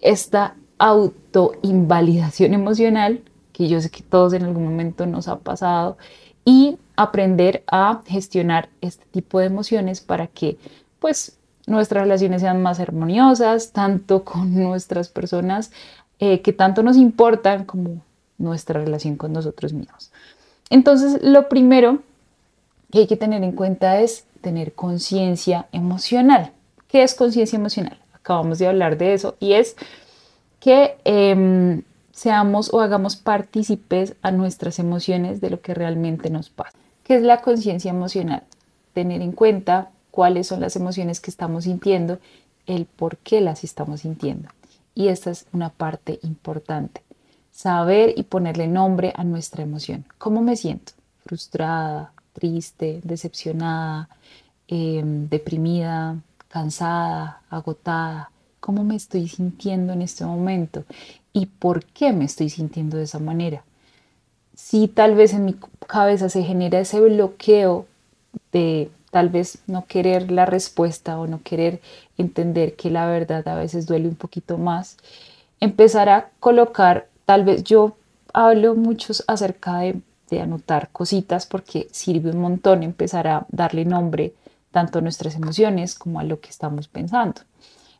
esta 0.00 0.54
autoinvalidación 0.78 2.54
emocional 2.54 3.22
que 3.52 3.68
yo 3.68 3.80
sé 3.80 3.90
que 3.90 4.02
todos 4.02 4.34
en 4.34 4.44
algún 4.44 4.64
momento 4.64 5.06
nos 5.06 5.26
ha 5.26 5.40
pasado 5.40 5.98
y 6.44 6.78
aprender 6.94 7.64
a 7.66 8.02
gestionar 8.06 8.68
este 8.80 9.04
tipo 9.10 9.40
de 9.40 9.46
emociones 9.46 10.00
para 10.00 10.28
que 10.28 10.58
pues 11.00 11.37
nuestras 11.68 12.02
relaciones 12.02 12.42
sean 12.42 12.62
más 12.62 12.80
armoniosas, 12.80 13.72
tanto 13.72 14.24
con 14.24 14.54
nuestras 14.54 15.08
personas 15.08 15.70
eh, 16.18 16.40
que 16.40 16.52
tanto 16.52 16.82
nos 16.82 16.96
importan 16.96 17.64
como 17.64 18.02
nuestra 18.38 18.80
relación 18.80 19.16
con 19.16 19.32
nosotros 19.32 19.72
mismos. 19.72 20.10
Entonces, 20.70 21.20
lo 21.22 21.48
primero 21.48 22.00
que 22.90 23.00
hay 23.00 23.06
que 23.06 23.16
tener 23.16 23.42
en 23.42 23.52
cuenta 23.52 24.00
es 24.00 24.24
tener 24.40 24.72
conciencia 24.72 25.66
emocional. 25.72 26.52
¿Qué 26.88 27.02
es 27.02 27.14
conciencia 27.14 27.56
emocional? 27.56 27.98
Acabamos 28.12 28.58
de 28.58 28.68
hablar 28.68 28.96
de 28.96 29.14
eso 29.14 29.36
y 29.40 29.54
es 29.54 29.76
que 30.60 30.96
em, 31.04 31.82
seamos 32.12 32.72
o 32.72 32.80
hagamos 32.80 33.16
partícipes 33.16 34.14
a 34.22 34.30
nuestras 34.30 34.78
emociones 34.78 35.40
de 35.40 35.50
lo 35.50 35.60
que 35.60 35.74
realmente 35.74 36.30
nos 36.30 36.50
pasa. 36.50 36.76
¿Qué 37.04 37.16
es 37.16 37.22
la 37.22 37.40
conciencia 37.40 37.90
emocional? 37.90 38.42
Tener 38.92 39.22
en 39.22 39.32
cuenta 39.32 39.90
cuáles 40.18 40.48
son 40.48 40.58
las 40.58 40.74
emociones 40.74 41.20
que 41.20 41.30
estamos 41.30 41.62
sintiendo, 41.62 42.18
el 42.66 42.86
por 42.86 43.18
qué 43.18 43.40
las 43.40 43.62
estamos 43.62 44.00
sintiendo. 44.00 44.48
Y 44.92 45.06
esta 45.06 45.30
es 45.30 45.46
una 45.52 45.68
parte 45.68 46.18
importante. 46.24 47.04
Saber 47.52 48.14
y 48.16 48.24
ponerle 48.24 48.66
nombre 48.66 49.12
a 49.14 49.22
nuestra 49.22 49.62
emoción. 49.62 50.04
¿Cómo 50.18 50.42
me 50.42 50.56
siento? 50.56 50.94
Frustrada, 51.24 52.12
triste, 52.32 53.00
decepcionada, 53.04 54.08
em, 54.66 55.28
deprimida, 55.28 56.16
cansada, 56.48 57.42
agotada. 57.48 58.32
¿Cómo 58.58 58.82
me 58.82 58.96
estoy 58.96 59.28
sintiendo 59.28 59.92
en 59.92 60.02
este 60.02 60.24
momento? 60.24 60.84
¿Y 61.32 61.46
por 61.46 61.84
qué 61.84 62.12
me 62.12 62.24
estoy 62.24 62.50
sintiendo 62.50 62.96
de 62.96 63.04
esa 63.04 63.20
manera? 63.20 63.62
Si 64.56 64.88
tal 64.88 65.14
vez 65.14 65.32
en 65.32 65.44
mi 65.44 65.54
cabeza 65.86 66.28
se 66.28 66.42
genera 66.42 66.80
ese 66.80 66.98
bloqueo 66.98 67.86
de 68.50 68.90
tal 69.10 69.28
vez 69.28 69.58
no 69.66 69.86
querer 69.86 70.30
la 70.30 70.46
respuesta 70.46 71.18
o 71.18 71.26
no 71.26 71.42
querer 71.42 71.80
entender 72.16 72.76
que 72.76 72.90
la 72.90 73.06
verdad 73.06 73.46
a 73.48 73.54
veces 73.54 73.86
duele 73.86 74.08
un 74.08 74.16
poquito 74.16 74.58
más, 74.58 74.96
empezar 75.60 76.08
a 76.08 76.30
colocar, 76.40 77.08
tal 77.24 77.44
vez 77.44 77.64
yo 77.64 77.96
hablo 78.32 78.74
muchos 78.74 79.24
acerca 79.26 79.78
de, 79.78 80.02
anotar 80.42 80.90
cositas 80.90 81.46
porque 81.46 81.88
sirve 81.90 82.30
un 82.30 82.40
montón 82.42 82.82
empezar 82.82 83.26
a 83.26 83.46
darle 83.48 83.86
nombre 83.86 84.34
tanto 84.70 84.98
a 84.98 85.00
nuestras 85.00 85.34
emociones 85.34 85.94
como 85.94 86.20
a 86.20 86.22
lo 86.22 86.38
que 86.40 86.50
estamos 86.50 86.86
pensando. 86.86 87.40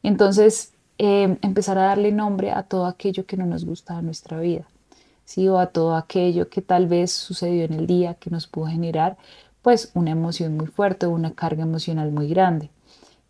Entonces, 0.02 0.74
em, 0.98 1.38
empezar 1.40 1.78
a 1.78 1.84
darle 1.84 2.12
nombre 2.12 2.50
a 2.50 2.64
todo 2.64 2.84
aquello 2.84 3.24
que 3.24 3.38
no 3.38 3.46
nos 3.46 3.64
gusta 3.64 3.96
de 3.96 4.02
nuestra 4.02 4.38
vida, 4.40 4.66
¿sí? 5.24 5.48
o 5.48 5.58
a 5.58 5.68
todo 5.68 5.96
aquello 5.96 6.50
que 6.50 6.60
tal 6.60 6.86
vez 6.86 7.12
sucedió 7.12 7.64
en 7.64 7.72
el 7.72 7.86
día 7.86 8.12
que 8.12 8.28
nos 8.28 8.46
pudo 8.46 8.66
generar 8.66 9.16
pues 9.68 9.90
una 9.92 10.12
emoción 10.12 10.56
muy 10.56 10.66
fuerte, 10.66 11.06
una 11.06 11.32
carga 11.32 11.62
emocional 11.62 12.10
muy 12.10 12.26
grande 12.26 12.70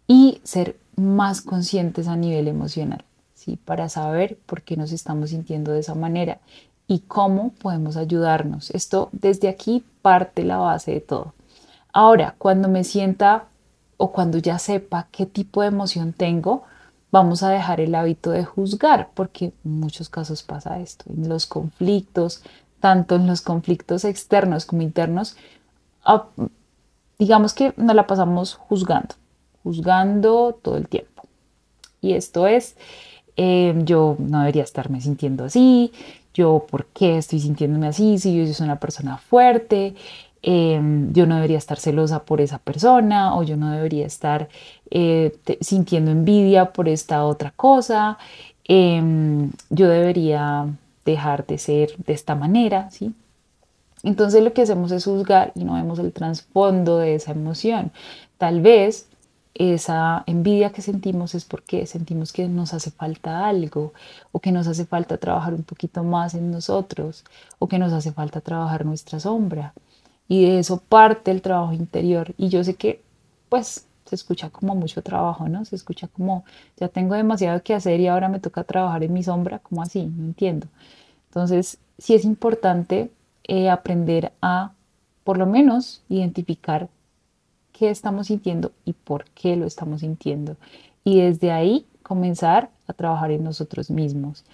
y 0.07 0.41
ser 0.45 0.77
más 0.95 1.41
conscientes 1.41 2.07
a 2.07 2.15
nivel 2.15 2.47
emocional, 2.47 3.05
¿sí? 3.35 3.59
Para 3.65 3.89
saber 3.89 4.39
por 4.47 4.63
qué 4.63 4.77
nos 4.77 4.93
estamos 4.93 5.31
sintiendo 5.31 5.73
de 5.73 5.81
esa 5.81 5.97
manera 5.97 6.39
y 6.87 7.01
cómo 7.01 7.51
podemos 7.61 7.97
ayudarnos. 7.97 8.71
Esto 8.71 9.09
desde 9.11 9.49
aquí 9.49 9.85
parte 10.01 10.45
la 10.45 10.59
base 10.59 10.93
de 10.93 11.01
todo. 11.01 11.35
Ahora, 11.93 12.37
cuando 12.39 12.69
me 12.69 12.85
sienta 12.85 13.47
o 13.97 14.13
cuando 14.13 14.39
ya 14.39 14.61
sepa 14.61 15.09
qué 15.11 15.27
tipo 15.27 15.63
de 15.63 15.67
emoción 15.67 16.13
tengo, 16.13 16.63
vamos 17.11 17.43
a 17.43 17.51
dejar 17.51 17.81
el 17.81 17.97
hábito 17.97 18.31
de 18.31 18.45
juzgar, 18.45 19.11
porque 19.15 19.47
en 19.65 19.81
muchos 19.81 20.09
casos 20.09 20.45
pasa 20.45 20.79
esto, 20.79 21.05
en 21.13 21.29
los 21.29 21.47
conflictos, 21.47 22.45
tanto 22.79 23.17
en 23.17 23.27
los 23.27 23.41
conflictos 23.41 24.05
externos 24.05 24.67
como 24.67 24.83
internos, 24.83 25.37
digamos 27.19 27.55
que 27.55 27.75
nos 27.77 27.95
la 27.95 28.07
pasamos 28.07 28.55
juzgando, 28.55 29.15
juzgando 29.63 30.59
todo 30.63 30.77
el 30.77 30.89
tiempo. 30.89 31.23
Y 32.01 32.13
esto 32.13 32.47
es, 32.47 32.77
eh, 33.37 33.75
yo 33.85 34.17
no 34.19 34.41
debería 34.41 34.63
estarme 34.63 35.01
sintiendo 35.01 35.45
así, 35.45 35.93
yo 36.33 36.67
por 36.71 36.87
qué 36.87 37.19
estoy 37.19 37.41
sintiéndome 37.41 37.89
así, 37.89 38.19
si 38.19 38.37
yo 38.37 38.53
soy 38.53 38.65
una 38.65 38.79
persona 38.79 39.19
fuerte, 39.19 39.95
em, 40.43 41.13
yo 41.13 41.27
no 41.27 41.35
debería 41.35 41.59
estar 41.59 41.79
celosa 41.79 42.25
por 42.25 42.41
esa 42.41 42.59
persona 42.59 43.37
o 43.37 43.43
yo 43.43 43.57
no 43.57 43.73
debería 43.73 44.07
estar 44.07 44.49
eh, 44.91 45.37
sintiendo 45.61 46.13
envidia 46.13 46.73
por 46.73 46.89
esta 46.89 47.25
otra 47.25 47.53
cosa, 47.57 48.19
yo 48.69 49.89
debería 49.89 50.67
dejar 51.05 51.47
de 51.47 51.59
ser 51.59 51.97
de 51.97 52.13
esta 52.13 52.35
manera, 52.35 52.91
¿sí? 52.91 53.15
Entonces 54.09 54.43
lo 54.43 54.55
que 54.55 54.63
hacemos 54.63 54.91
es 54.91 55.05
juzgar 55.05 55.53
y 55.55 55.65
no 55.65 55.75
vemos 55.75 55.99
el 55.99 56.15
trasfondo 56.15 56.97
de 56.97 57.15
esa 57.15 57.33
emoción. 57.33 57.93
Tal 58.39 58.63
vez 58.63 59.07
esa 59.53 60.25
envidia 60.27 60.71
que 60.71 60.81
sentimos 60.81 61.35
es 61.35 61.45
porque 61.45 61.85
sentimos 61.85 62.33
que 62.33 62.49
nos 62.49 62.73
hace 62.73 62.91
falta 62.91 63.47
algo 63.47 63.93
o 64.33 64.41
que 64.41 64.51
nos 64.51 64.67
hace 64.67 64.87
falta 64.87 65.19
trabajar 65.19 65.53
un 65.53 65.63
poquito 65.63 66.05
más 66.05 66.33
en 66.33 66.51
nosotros 66.51 67.23
o 67.59 67.69
que 67.69 67.79
nos 67.79 67.93
hace 67.93 68.11
falta 68.13 68.41
trabajar 68.41 68.87
nuestra 68.87 69.21
sombra. 69.21 69.75
Y 70.27 70.47
de 70.47 70.61
eso 70.61 70.79
parte 70.79 71.31
el 71.31 71.43
trabajo 71.43 71.75
interior. 71.75 72.33
Y 72.39 72.49
yo 72.49 72.65
sé 72.65 72.77
que 72.77 73.03
pues 73.51 73.85
se 74.07 74.15
escucha 74.15 74.49
como 74.49 74.75
mucho 74.75 75.03
trabajo, 75.03 75.51
¿no? 75.51 75.67
Se 75.67 75.77
escucha 75.77 76.09
como 76.09 76.47
ya 76.79 76.89
tengo 76.89 77.15
demasiado 77.15 77.63
que 77.63 77.75
hacer 77.75 78.01
y 78.01 78.07
ahora 78.07 78.31
me 78.31 78.41
toca 78.41 78.65
trabajar 78.65 79.03
en 79.03 79.13
mi 79.13 79.23
sombra, 79.23 79.59
como 79.59 79.83
así, 79.83 80.07
no 80.07 80.25
entiendo. 80.25 80.67
Entonces, 81.29 81.77
sí 81.99 82.15
es 82.15 82.25
importante 82.25 83.11
eh, 83.49 83.71
aprender 83.71 84.33
a, 84.41 84.73
por 85.25 85.39
lo 85.39 85.47
menos, 85.47 86.03
identificar 86.09 86.89
qué 87.73 87.91
estamos 87.91 88.29
sintiendo 88.29 88.73
y 88.85 88.93
por 88.93 89.25
qué 89.31 89.57
lo 89.57 89.67
estamos 89.67 90.01
sintiendo. 90.01 90.57
Y 91.05 91.21
desde 91.21 91.51
ahí 91.51 91.87
comenzar 92.03 92.71
a 92.87 92.93
trabajar 92.93 93.31
en 93.31 93.45
nosotros 93.45 93.91
mismos. 93.91 94.45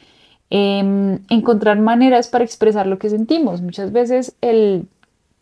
Em, 0.51 1.21
encontrar 1.31 1.79
maneras 1.81 2.29
para 2.29 2.45
expresar 2.45 2.87
lo 2.87 2.99
que 2.99 3.11
sentimos. 3.11 3.63
Muchas 3.63 3.93
veces 3.93 4.37
el, 4.41 4.87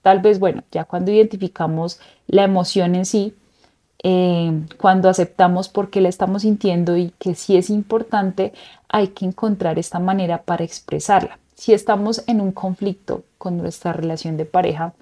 tal 0.03 0.21
vez, 0.21 0.39
bueno, 0.39 0.63
ya 0.71 0.85
cuando 0.85 1.11
identificamos 1.11 2.01
la 2.29 2.45
emoción 2.45 2.95
en 2.95 3.05
sí, 3.05 3.35
em, 4.03 4.67
cuando 4.81 5.09
aceptamos 5.09 5.69
por 5.69 5.91
qué 5.91 6.01
la 6.01 6.09
estamos 6.09 6.43
sintiendo 6.43 6.97
y 6.97 7.13
que 7.19 7.35
sí 7.35 7.57
es 7.57 7.71
importante, 7.71 8.53
hay 8.89 9.09
que 9.09 9.27
encontrar 9.27 9.79
esta 9.79 9.99
manera 9.99 10.43
para 10.43 10.65
expresarla. 10.65 11.39
Si 11.62 11.73
estamos 11.73 12.25
en 12.26 12.40
un 12.40 12.50
conflicto 12.50 13.23
con 13.38 13.57
nuestra 13.57 13.92
relación 13.92 14.37
de 14.37 14.45
pareja, 14.45 14.95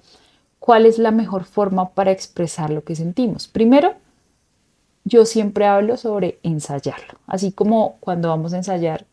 cuál 0.59 0.85
es 0.85 0.99
la 0.99 1.09
mejor 1.09 1.45
forma 1.45 1.89
para 1.89 2.11
expresar 2.11 2.69
lo 2.69 2.83
que 2.83 2.95
sentimos. 2.95 3.47
Primero, 3.47 3.95
yo 5.03 5.25
siempre 5.25 5.65
hablo 5.65 5.97
sobre 5.97 6.37
ensayarlo, 6.43 7.17
así 7.25 7.51
como 7.51 7.95
cuando 7.99 8.27
vamos 8.29 8.53
a 8.53 8.57
ensayar 8.57 9.07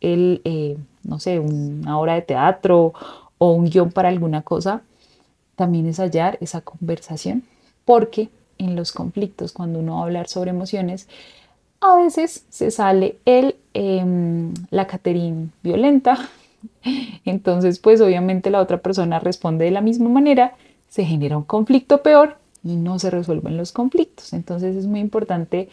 el, 0.00 0.40
eh, 0.44 0.78
no 1.02 1.20
sé, 1.20 1.38
una 1.38 1.98
obra 2.00 2.14
de 2.14 2.22
teatro 2.22 2.94
o 3.36 3.52
un 3.52 3.68
guion 3.68 3.92
para 3.92 4.08
alguna 4.08 4.40
cosa, 4.40 4.80
también 5.54 5.84
ensayar 5.84 6.38
esa 6.40 6.62
conversación, 6.62 7.42
porque 7.84 8.30
en 8.56 8.74
los 8.74 8.92
conflictos, 8.92 9.52
cuando 9.52 9.80
uno 9.80 9.96
va 9.96 10.00
a 10.00 10.04
hablar 10.04 10.28
sobre 10.28 10.48
emociones, 10.48 11.08
a 11.82 11.94
veces 11.96 12.46
se 12.48 12.70
sale 12.70 13.18
el, 13.26 13.56
em, 13.74 14.54
la 14.70 14.86
Caterín 14.86 15.52
violenta, 15.62 16.30
entonces 17.24 17.78
pues 17.78 18.00
obviamente 18.00 18.50
la 18.50 18.60
otra 18.60 18.78
persona 18.78 19.18
responde 19.18 19.64
de 19.64 19.70
la 19.70 19.80
misma 19.80 20.08
manera 20.08 20.54
se 20.88 21.04
genera 21.04 21.36
un 21.36 21.44
conflicto 21.44 22.02
peor 22.02 22.38
y 22.62 22.76
no 22.76 22.98
se 22.98 23.10
resuelven 23.10 23.56
los 23.56 23.72
conflictos. 23.72 24.32
Entonces 24.32 24.76
es 24.76 24.86
muy 24.86 25.00
importante 25.00 25.68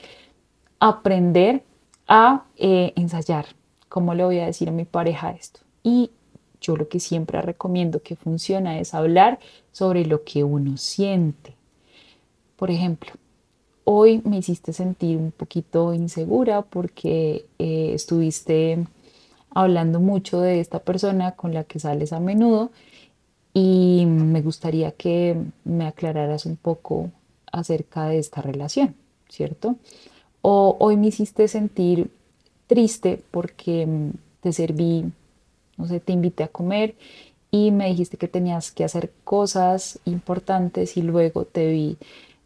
aprender 0.80 1.64
a 2.08 2.44
eh, 2.58 2.94
ensayar. 2.96 3.46
¿Cómo 3.90 4.14
le 4.14 4.24
voy 4.26 4.40
a 4.40 4.46
decir 4.46 4.70
a 4.70 4.74
mi 4.74 4.86
pareja 4.86 5.32
esto? 5.32 5.62
Y 5.82 6.12
yo 6.62 6.76
lo 6.76 6.88
que 6.88 7.00
siempre 7.00 7.42
recomiendo 7.42 8.02
que 8.02 8.16
funciona 8.16 8.80
es 8.80 8.94
hablar 8.94 9.40
sobre 9.72 10.06
lo 10.06 10.24
que 10.24 10.44
uno 10.44 10.78
siente. 10.78 11.56
Por 12.56 12.70
ejemplo, 12.70 13.12
hoy 13.84 14.22
me 14.24 14.38
hiciste 14.38 14.72
sentir 14.72 15.18
un 15.18 15.32
poquito 15.32 15.94
insegura 15.94 16.62
porque 16.62 17.46
eh, 17.60 17.92
estuviste 17.94 18.86
hablando 19.54 20.00
mucho 20.00 20.42
de 20.42 20.60
esta 20.60 20.80
persona 20.80 21.34
con 21.34 21.54
la 21.54 21.64
que 21.64 21.80
sales 21.80 22.14
a 22.14 22.20
menudo 22.20 22.72
y 23.54 24.06
me 24.08 24.42
gustaría 24.42 24.92
que 24.92 25.38
me 25.64 25.86
aclararas 25.86 26.46
un 26.46 26.58
poco 26.58 27.12
acerca 27.52 28.08
de 28.08 28.18
esta 28.20 28.42
relación, 28.42 28.96
¿cierto? 29.30 29.76
O 30.42 30.76
hoy 30.80 30.98
me 30.98 31.08
hiciste 31.08 31.48
sentir 31.48 32.10
triste 32.68 33.22
porque 33.32 33.88
te 34.42 34.52
serví, 34.52 35.06
no 35.78 35.88
sé, 35.88 36.00
te 36.00 36.14
invité 36.14 36.44
a 36.44 36.48
comer 36.48 36.96
y 37.52 37.72
me 37.72 37.88
dijiste 37.88 38.18
que 38.18 38.28
tenías 38.28 38.72
que 38.72 38.84
hacer 38.84 39.12
cosas 39.24 40.00
importantes 40.06 40.98
y 40.98 41.04
luego 41.04 41.46
te 41.46 41.72
vi 41.72 41.98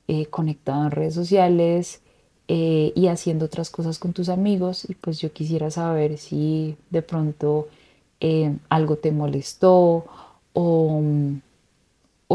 eh, 0.10 0.26
conectado 0.26 0.84
en 0.84 0.92
redes 0.92 1.14
sociales 1.14 2.02
eh, 2.50 2.94
y 2.96 3.08
haciendo 3.08 3.46
otras 3.46 3.70
cosas 3.70 4.00
con 4.00 4.14
tus 4.14 4.30
amigos 4.30 4.86
y 4.90 4.96
pues 4.96 5.20
yo 5.20 5.34
quisiera 5.34 5.70
saber 5.70 6.18
si 6.18 6.78
de 6.90 7.02
pronto 7.02 7.68
eh, 8.22 8.56
algo 8.70 8.96
te 8.96 9.12
molestó 9.12 10.06
o, 10.54 11.02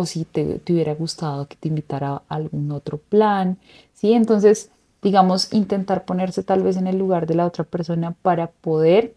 si 0.05 0.25
te, 0.25 0.61
hubiera 0.69 0.95
gustado 0.95 1.49
que 1.49 1.57
te 1.57 1.69
invitara 1.69 2.11
a 2.13 2.23
algún 2.29 2.71
otro 2.73 2.99
plan, 2.99 3.59
¿sí? 3.95 4.13
Entonces, 4.13 4.71
digamos, 5.03 5.53
intentar 5.53 6.05
ponerse 6.05 6.43
tal 6.43 6.63
vez 6.63 6.77
en 6.77 6.87
el 6.87 6.99
lugar 6.99 7.27
de 7.27 7.35
la 7.35 7.47
otra 7.47 7.65
persona 7.65 8.13
para 8.13 8.49
poder 8.49 9.15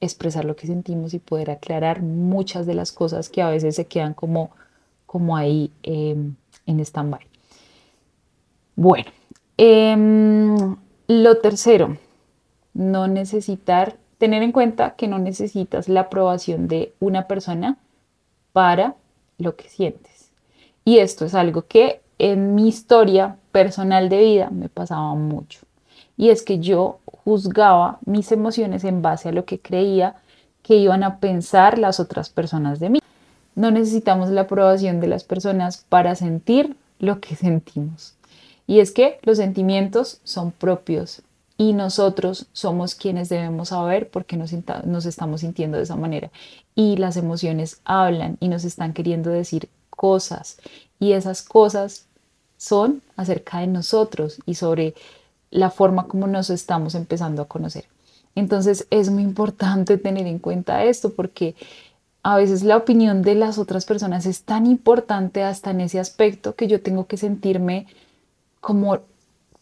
expresar 0.00 0.44
lo 0.44 0.54
que 0.54 0.66
sentimos 0.66 1.14
y 1.14 1.18
poder 1.18 1.50
aclarar 1.50 2.02
muchas 2.02 2.66
de 2.66 2.74
las 2.74 2.92
cosas 2.92 3.28
que 3.28 3.42
a 3.42 3.48
veces 3.48 3.76
se 3.76 3.86
quedan 3.86 4.14
como, 4.14 4.50
como 5.06 5.36
ahí 5.36 5.72
em, 5.82 6.34
en 6.66 6.80
stand-by. 6.80 7.26
Bueno, 8.76 9.10
em, 9.64 10.76
lo 11.06 11.38
tercero, 11.38 11.96
no 12.74 13.06
necesitar 13.06 13.96
tener 14.18 14.42
en 14.42 14.50
cuenta 14.50 14.96
que 14.96 15.06
no 15.06 15.20
necesitas 15.20 15.88
la 15.88 16.00
aprobación 16.00 16.66
de 16.66 16.94
una 16.98 17.28
persona 17.28 17.78
para 18.52 18.96
lo 19.38 19.54
que 19.54 19.68
sientes. 19.68 20.30
Y 20.84 20.98
esto 20.98 21.24
es 21.24 21.34
algo 21.34 21.62
que 21.62 22.00
en 22.18 22.56
mi 22.56 22.66
historia 22.66 23.36
personal 23.52 24.08
de 24.08 24.18
vida 24.18 24.50
me 24.50 24.68
pasaba 24.68 25.14
mucho. 25.14 25.60
Y 26.16 26.30
es 26.30 26.42
que 26.42 26.58
yo 26.58 26.98
juzgaba 27.06 27.98
mis 28.04 28.32
emociones 28.32 28.82
en 28.82 29.00
base 29.00 29.28
a 29.28 29.32
lo 29.32 29.44
que 29.44 29.60
creía 29.60 30.16
que 30.62 30.76
iban 30.76 31.04
a 31.04 31.18
pensar 31.18 31.78
las 31.78 32.00
otras 32.00 32.30
personas 32.30 32.80
de 32.80 32.90
mí. 32.90 32.98
No 33.54 33.70
necesitamos 33.70 34.28
la 34.30 34.42
aprobación 34.42 35.00
de 35.00 35.06
las 35.06 35.22
personas 35.22 35.84
para 35.88 36.16
sentir 36.16 36.76
lo 36.98 37.20
que 37.20 37.36
sentimos. 37.46 38.16
Y 38.66 38.80
es 38.80 38.90
que 38.90 39.18
los 39.22 39.38
sentimientos 39.38 40.20
son 40.24 40.52
propios 40.52 41.22
y 41.58 41.72
nosotros 41.72 42.46
somos 42.52 42.94
quienes 42.94 43.28
debemos 43.28 43.68
saber 43.68 44.08
por 44.08 44.24
qué 44.24 44.36
nos, 44.36 44.52
nos 44.84 45.06
estamos 45.06 45.42
sintiendo 45.42 45.76
de 45.76 45.84
esa 45.84 45.96
manera. 45.96 46.30
Y 46.74 46.96
las 46.96 47.16
emociones 47.16 47.80
hablan 47.84 48.36
y 48.40 48.48
nos 48.48 48.64
están 48.64 48.92
queriendo 48.92 49.30
decir 49.30 49.68
cosas 49.90 50.58
y 50.98 51.12
esas 51.12 51.42
cosas 51.42 52.06
son 52.56 53.02
acerca 53.16 53.58
de 53.58 53.66
nosotros 53.66 54.38
y 54.46 54.54
sobre 54.54 54.94
la 55.50 55.70
forma 55.70 56.06
como 56.06 56.26
nos 56.26 56.48
estamos 56.50 56.94
empezando 56.94 57.42
a 57.42 57.48
conocer. 57.48 57.86
Entonces 58.34 58.86
es 58.90 59.10
muy 59.10 59.22
importante 59.22 59.98
tener 59.98 60.26
en 60.26 60.38
cuenta 60.38 60.84
esto 60.84 61.12
porque 61.12 61.54
a 62.22 62.36
veces 62.36 62.62
la 62.62 62.76
opinión 62.76 63.22
de 63.22 63.34
las 63.34 63.58
otras 63.58 63.84
personas 63.84 64.26
es 64.26 64.42
tan 64.42 64.66
importante 64.66 65.42
hasta 65.42 65.72
en 65.72 65.80
ese 65.80 66.00
aspecto 66.00 66.54
que 66.54 66.68
yo 66.68 66.80
tengo 66.80 67.06
que 67.06 67.16
sentirme 67.16 67.86
como 68.62 69.00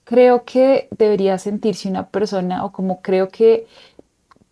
creo 0.04 0.44
que 0.44 0.88
debería 0.96 1.38
sentirse 1.38 1.88
una 1.88 2.10
persona 2.10 2.64
o 2.64 2.70
como 2.70 3.00
creo 3.00 3.30
que 3.30 3.66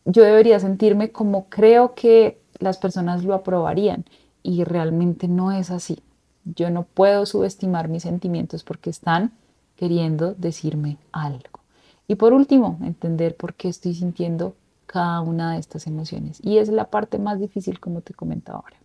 yo 0.05 0.25
debería 0.25 0.59
sentirme 0.59 1.13
como 1.13 1.49
creo 1.49 1.95
que 1.95 2.41
las 2.59 2.79
personas 2.79 3.23
lo 3.25 3.35
aprobarían 3.35 4.05
y 4.43 4.65
realmente 4.65 5.29
no 5.29 5.53
es 5.53 5.71
así. 5.71 6.03
Yo 6.45 6.71
no 6.71 6.85
puedo 6.85 7.27
subestimar 7.27 7.89
mis 7.89 8.05
sentimientos 8.05 8.65
porque 8.65 8.89
están 8.89 9.33
queriendo 9.77 10.35
decirme 10.35 10.97
algo. 11.13 11.61
Y 12.09 12.15
por 12.15 12.33
último, 12.33 12.79
entender 12.83 13.37
por 13.37 13.53
qué 13.53 13.69
estoy 13.69 13.95
sintiendo 13.95 14.55
cada 14.87 15.21
una 15.21 15.53
de 15.53 15.59
estas 15.59 15.87
emociones. 15.87 16.39
Y 16.43 16.57
es 16.57 16.71
la 16.71 16.87
parte 16.87 17.19
más 17.19 17.39
difícil, 17.39 17.79
como 17.79 18.01
te 18.01 18.15
comentaba 18.15 18.61
ahora. 18.61 18.79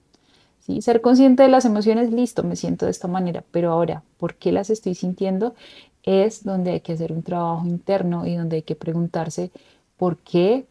¿Sí? 0.66 0.82
Ser 0.82 1.02
consciente 1.02 1.44
de 1.44 1.50
las 1.50 1.66
emociones, 1.66 2.12
listo, 2.12 2.44
me 2.44 2.56
siento 2.56 2.86
de 2.86 2.92
esta 2.92 3.08
manera, 3.08 3.44
pero 3.52 3.72
ahora, 3.72 4.04
¿por 4.18 4.36
qué 4.36 4.52
las 4.52 4.70
estoy 4.70 4.96
sintiendo? 4.96 5.56
Es 6.04 6.44
donde 6.44 6.72
hay 6.72 6.82
que 6.82 6.94
hacer 6.94 7.12
un 7.14 7.24
trabajo 7.24 7.66
interno 7.68 8.26
y 8.26 8.36
donde 8.36 8.58
hay 8.58 8.62
que 8.64 8.76
preguntarse 8.76 9.52
por 9.98 10.18
qué 10.18 10.66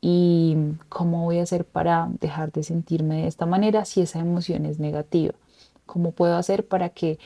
y 0.00 0.56
cómo 0.88 1.24
voy 1.24 1.38
a 1.38 1.42
hacer 1.42 1.64
para 1.64 2.08
dejar 2.20 2.52
de 2.52 2.62
sentirme 2.62 3.22
de 3.22 3.28
esta 3.28 3.46
manera 3.46 3.84
si 3.84 4.00
esa 4.00 4.20
emoción 4.20 4.66
es 4.66 4.78
negativa. 4.78 5.34
¿Cómo 5.86 6.12
puedo 6.12 6.36
hacer 6.36 6.66
para 6.66 6.90
que 6.90 7.18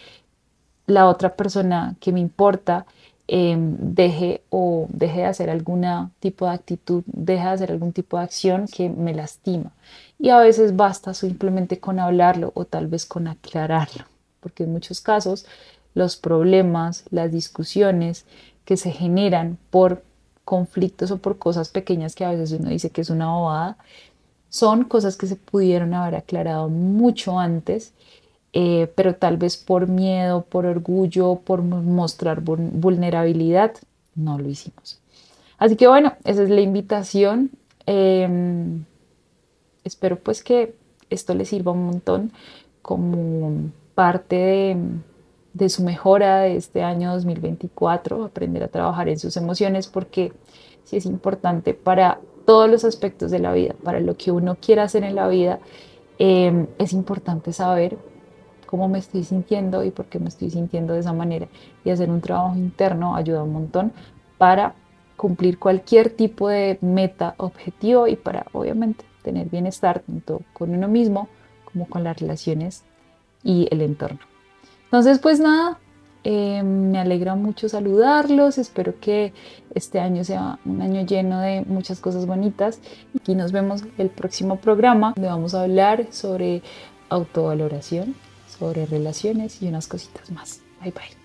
la 0.87 1.09
otra 1.09 1.37
persona 1.37 1.97
que 2.01 2.13
me 2.13 2.21
importa 2.21 2.87
em, 3.27 3.77
deje 3.79 4.43
o 4.51 4.87
deje 4.91 5.21
de 5.21 5.27
hacer 5.27 5.51
algún 5.51 5.85
tipo 6.21 6.47
de 6.47 6.53
actitud, 6.53 7.05
deje 7.07 7.45
de 7.45 7.51
hacer 7.51 7.71
algún 7.73 7.93
tipo 7.93 8.19
de 8.19 8.25
acción 8.25 8.67
que 8.67 8.89
me 8.91 9.15
lastima? 9.15 9.73
Y 10.19 10.31
a 10.31 10.39
veces 10.39 10.77
basta 10.77 11.13
simplemente 11.15 11.81
con 11.81 11.99
hablarlo 11.99 12.53
o 12.55 12.65
tal 12.65 12.87
vez 12.87 13.05
con 13.07 13.27
aclararlo, 13.27 14.05
porque 14.41 14.65
en 14.65 14.73
muchos 14.73 15.01
casos 15.01 15.47
los 15.95 16.17
problemas, 16.17 17.05
las 17.11 17.33
discusiones 17.33 18.25
que 18.65 18.77
se 18.77 18.91
generan 18.91 19.59
por 19.71 20.03
conflictos 20.45 21.11
o 21.11 21.19
por 21.19 21.39
cosas 21.39 21.69
pequeñas 21.69 22.15
que 22.15 22.25
a 22.25 22.31
veces 22.31 22.53
uno 22.53 22.71
dice 22.71 22.91
que 22.91 23.01
es 23.01 23.11
una 23.11 23.33
bobada, 23.33 23.77
son 24.49 24.85
cosas 24.85 25.17
que 25.17 25.27
se 25.27 25.37
pudieron 25.37 25.95
haber 25.95 26.15
aclarado 26.15 26.69
mucho 26.69 27.39
antes, 27.39 27.93
eh, 28.53 28.89
pero 28.95 29.17
tal 29.17 29.37
vez 29.37 29.57
por 29.57 29.89
miedo, 29.89 30.43
por 30.43 30.65
orgullo, 30.67 31.41
por 31.45 31.63
mostrar 31.63 32.41
vulnerabilidad, 32.41 33.73
no 34.15 34.39
lo 34.39 34.49
hicimos. 34.49 35.01
Así 35.59 35.75
que 35.77 35.89
bueno, 35.89 36.15
esa 36.25 36.45
es 36.45 36.51
la 36.51 36.61
invitación. 36.61 37.51
Em, 37.87 38.85
espero 39.85 40.19
pues 40.19 40.43
que 40.43 40.75
esto 41.11 41.35
les 41.35 41.49
sirva 41.49 41.73
un 41.73 41.87
montón 41.87 42.33
como 42.83 43.71
parte 43.95 44.77
de 45.53 45.69
su 45.69 45.85
mejora 45.85 46.41
de 46.41 46.57
este 46.57 46.83
año 46.83 47.13
2024, 47.13 48.25
aprender 48.25 48.65
a 48.65 48.69
trabajar 48.69 49.09
en 49.09 49.19
sus 49.19 49.37
emociones, 49.37 49.87
porque 49.87 50.33
sí 50.83 50.97
es 50.97 51.07
importante 51.07 51.75
para 51.75 52.21
todos 52.45 52.69
los 52.69 52.85
aspectos 52.85 53.31
de 53.31 53.39
la 53.39 53.53
vida, 53.53 53.75
para 53.85 54.01
lo 54.01 54.17
que 54.17 54.33
uno 54.33 54.57
quiera 54.61 54.83
hacer 54.83 55.05
en 55.05 55.15
la 55.15 55.29
vida, 55.29 55.61
em, 56.19 56.67
es 56.79 56.93
importante 56.93 57.53
saber 57.53 57.97
cómo 58.67 58.89
me 58.89 58.99
estoy 58.99 59.23
sintiendo 59.25 59.85
y 59.85 59.91
por 59.91 60.07
qué 60.07 60.19
me 60.19 60.29
estoy 60.29 60.51
sintiendo 60.51 60.95
de 60.95 61.01
esa 61.01 61.13
manera. 61.13 61.47
Y 61.85 61.91
hacer 61.91 62.11
un 62.11 62.21
trabajo 62.21 62.57
interno 62.57 63.15
ayuda 63.15 63.45
un 63.45 63.53
montón 63.53 63.93
para 64.37 64.75
cumplir 65.17 65.59
cualquier 65.59 66.11
tipo 66.11 66.49
de 66.49 66.79
meta, 66.83 67.35
objetivo 67.39 68.09
y 68.09 68.17
para 68.17 68.47
obviamente 68.53 69.05
tener 69.25 69.49
bienestar 69.49 70.01
tanto 70.01 70.43
con 70.53 70.75
uno 70.75 70.87
mismo 70.87 71.29
como 71.65 71.89
con 71.89 72.05
las 72.05 72.21
relaciones 72.21 72.85
y 73.43 73.67
el 73.73 73.83
entorno. 73.83 74.21
Entonces, 74.85 75.19
pues 75.19 75.41
nada, 75.41 75.79
eh, 76.23 76.63
me 76.63 76.99
alegra 76.99 77.35
mucho 77.35 77.69
saludarlos, 77.69 78.59
espero 78.59 78.95
que 79.01 79.33
este 79.75 79.99
año 79.99 80.25
sea 80.25 80.59
un 80.65 80.81
año 80.81 81.05
lleno 81.05 81.41
de 81.41 81.63
muchas 81.67 82.01
cosas 82.01 82.27
bonitas. 82.27 82.81
Aquí 83.21 83.35
nos 83.35 83.51
vemos 83.51 83.83
el 83.99 84.09
próximo 84.09 84.57
programa 84.57 85.13
donde 85.17 85.29
vamos 85.29 85.55
a 85.55 85.63
hablar 85.63 86.07
sobre 86.13 86.63
autovaloración, 87.09 88.15
sobre 88.59 88.87
relaciones 88.87 89.61
y 89.63 89.69
unas 89.69 89.89
cositas 89.89 90.31
más. 90.31 90.61
Bye 90.81 90.93
bye. 90.93 91.24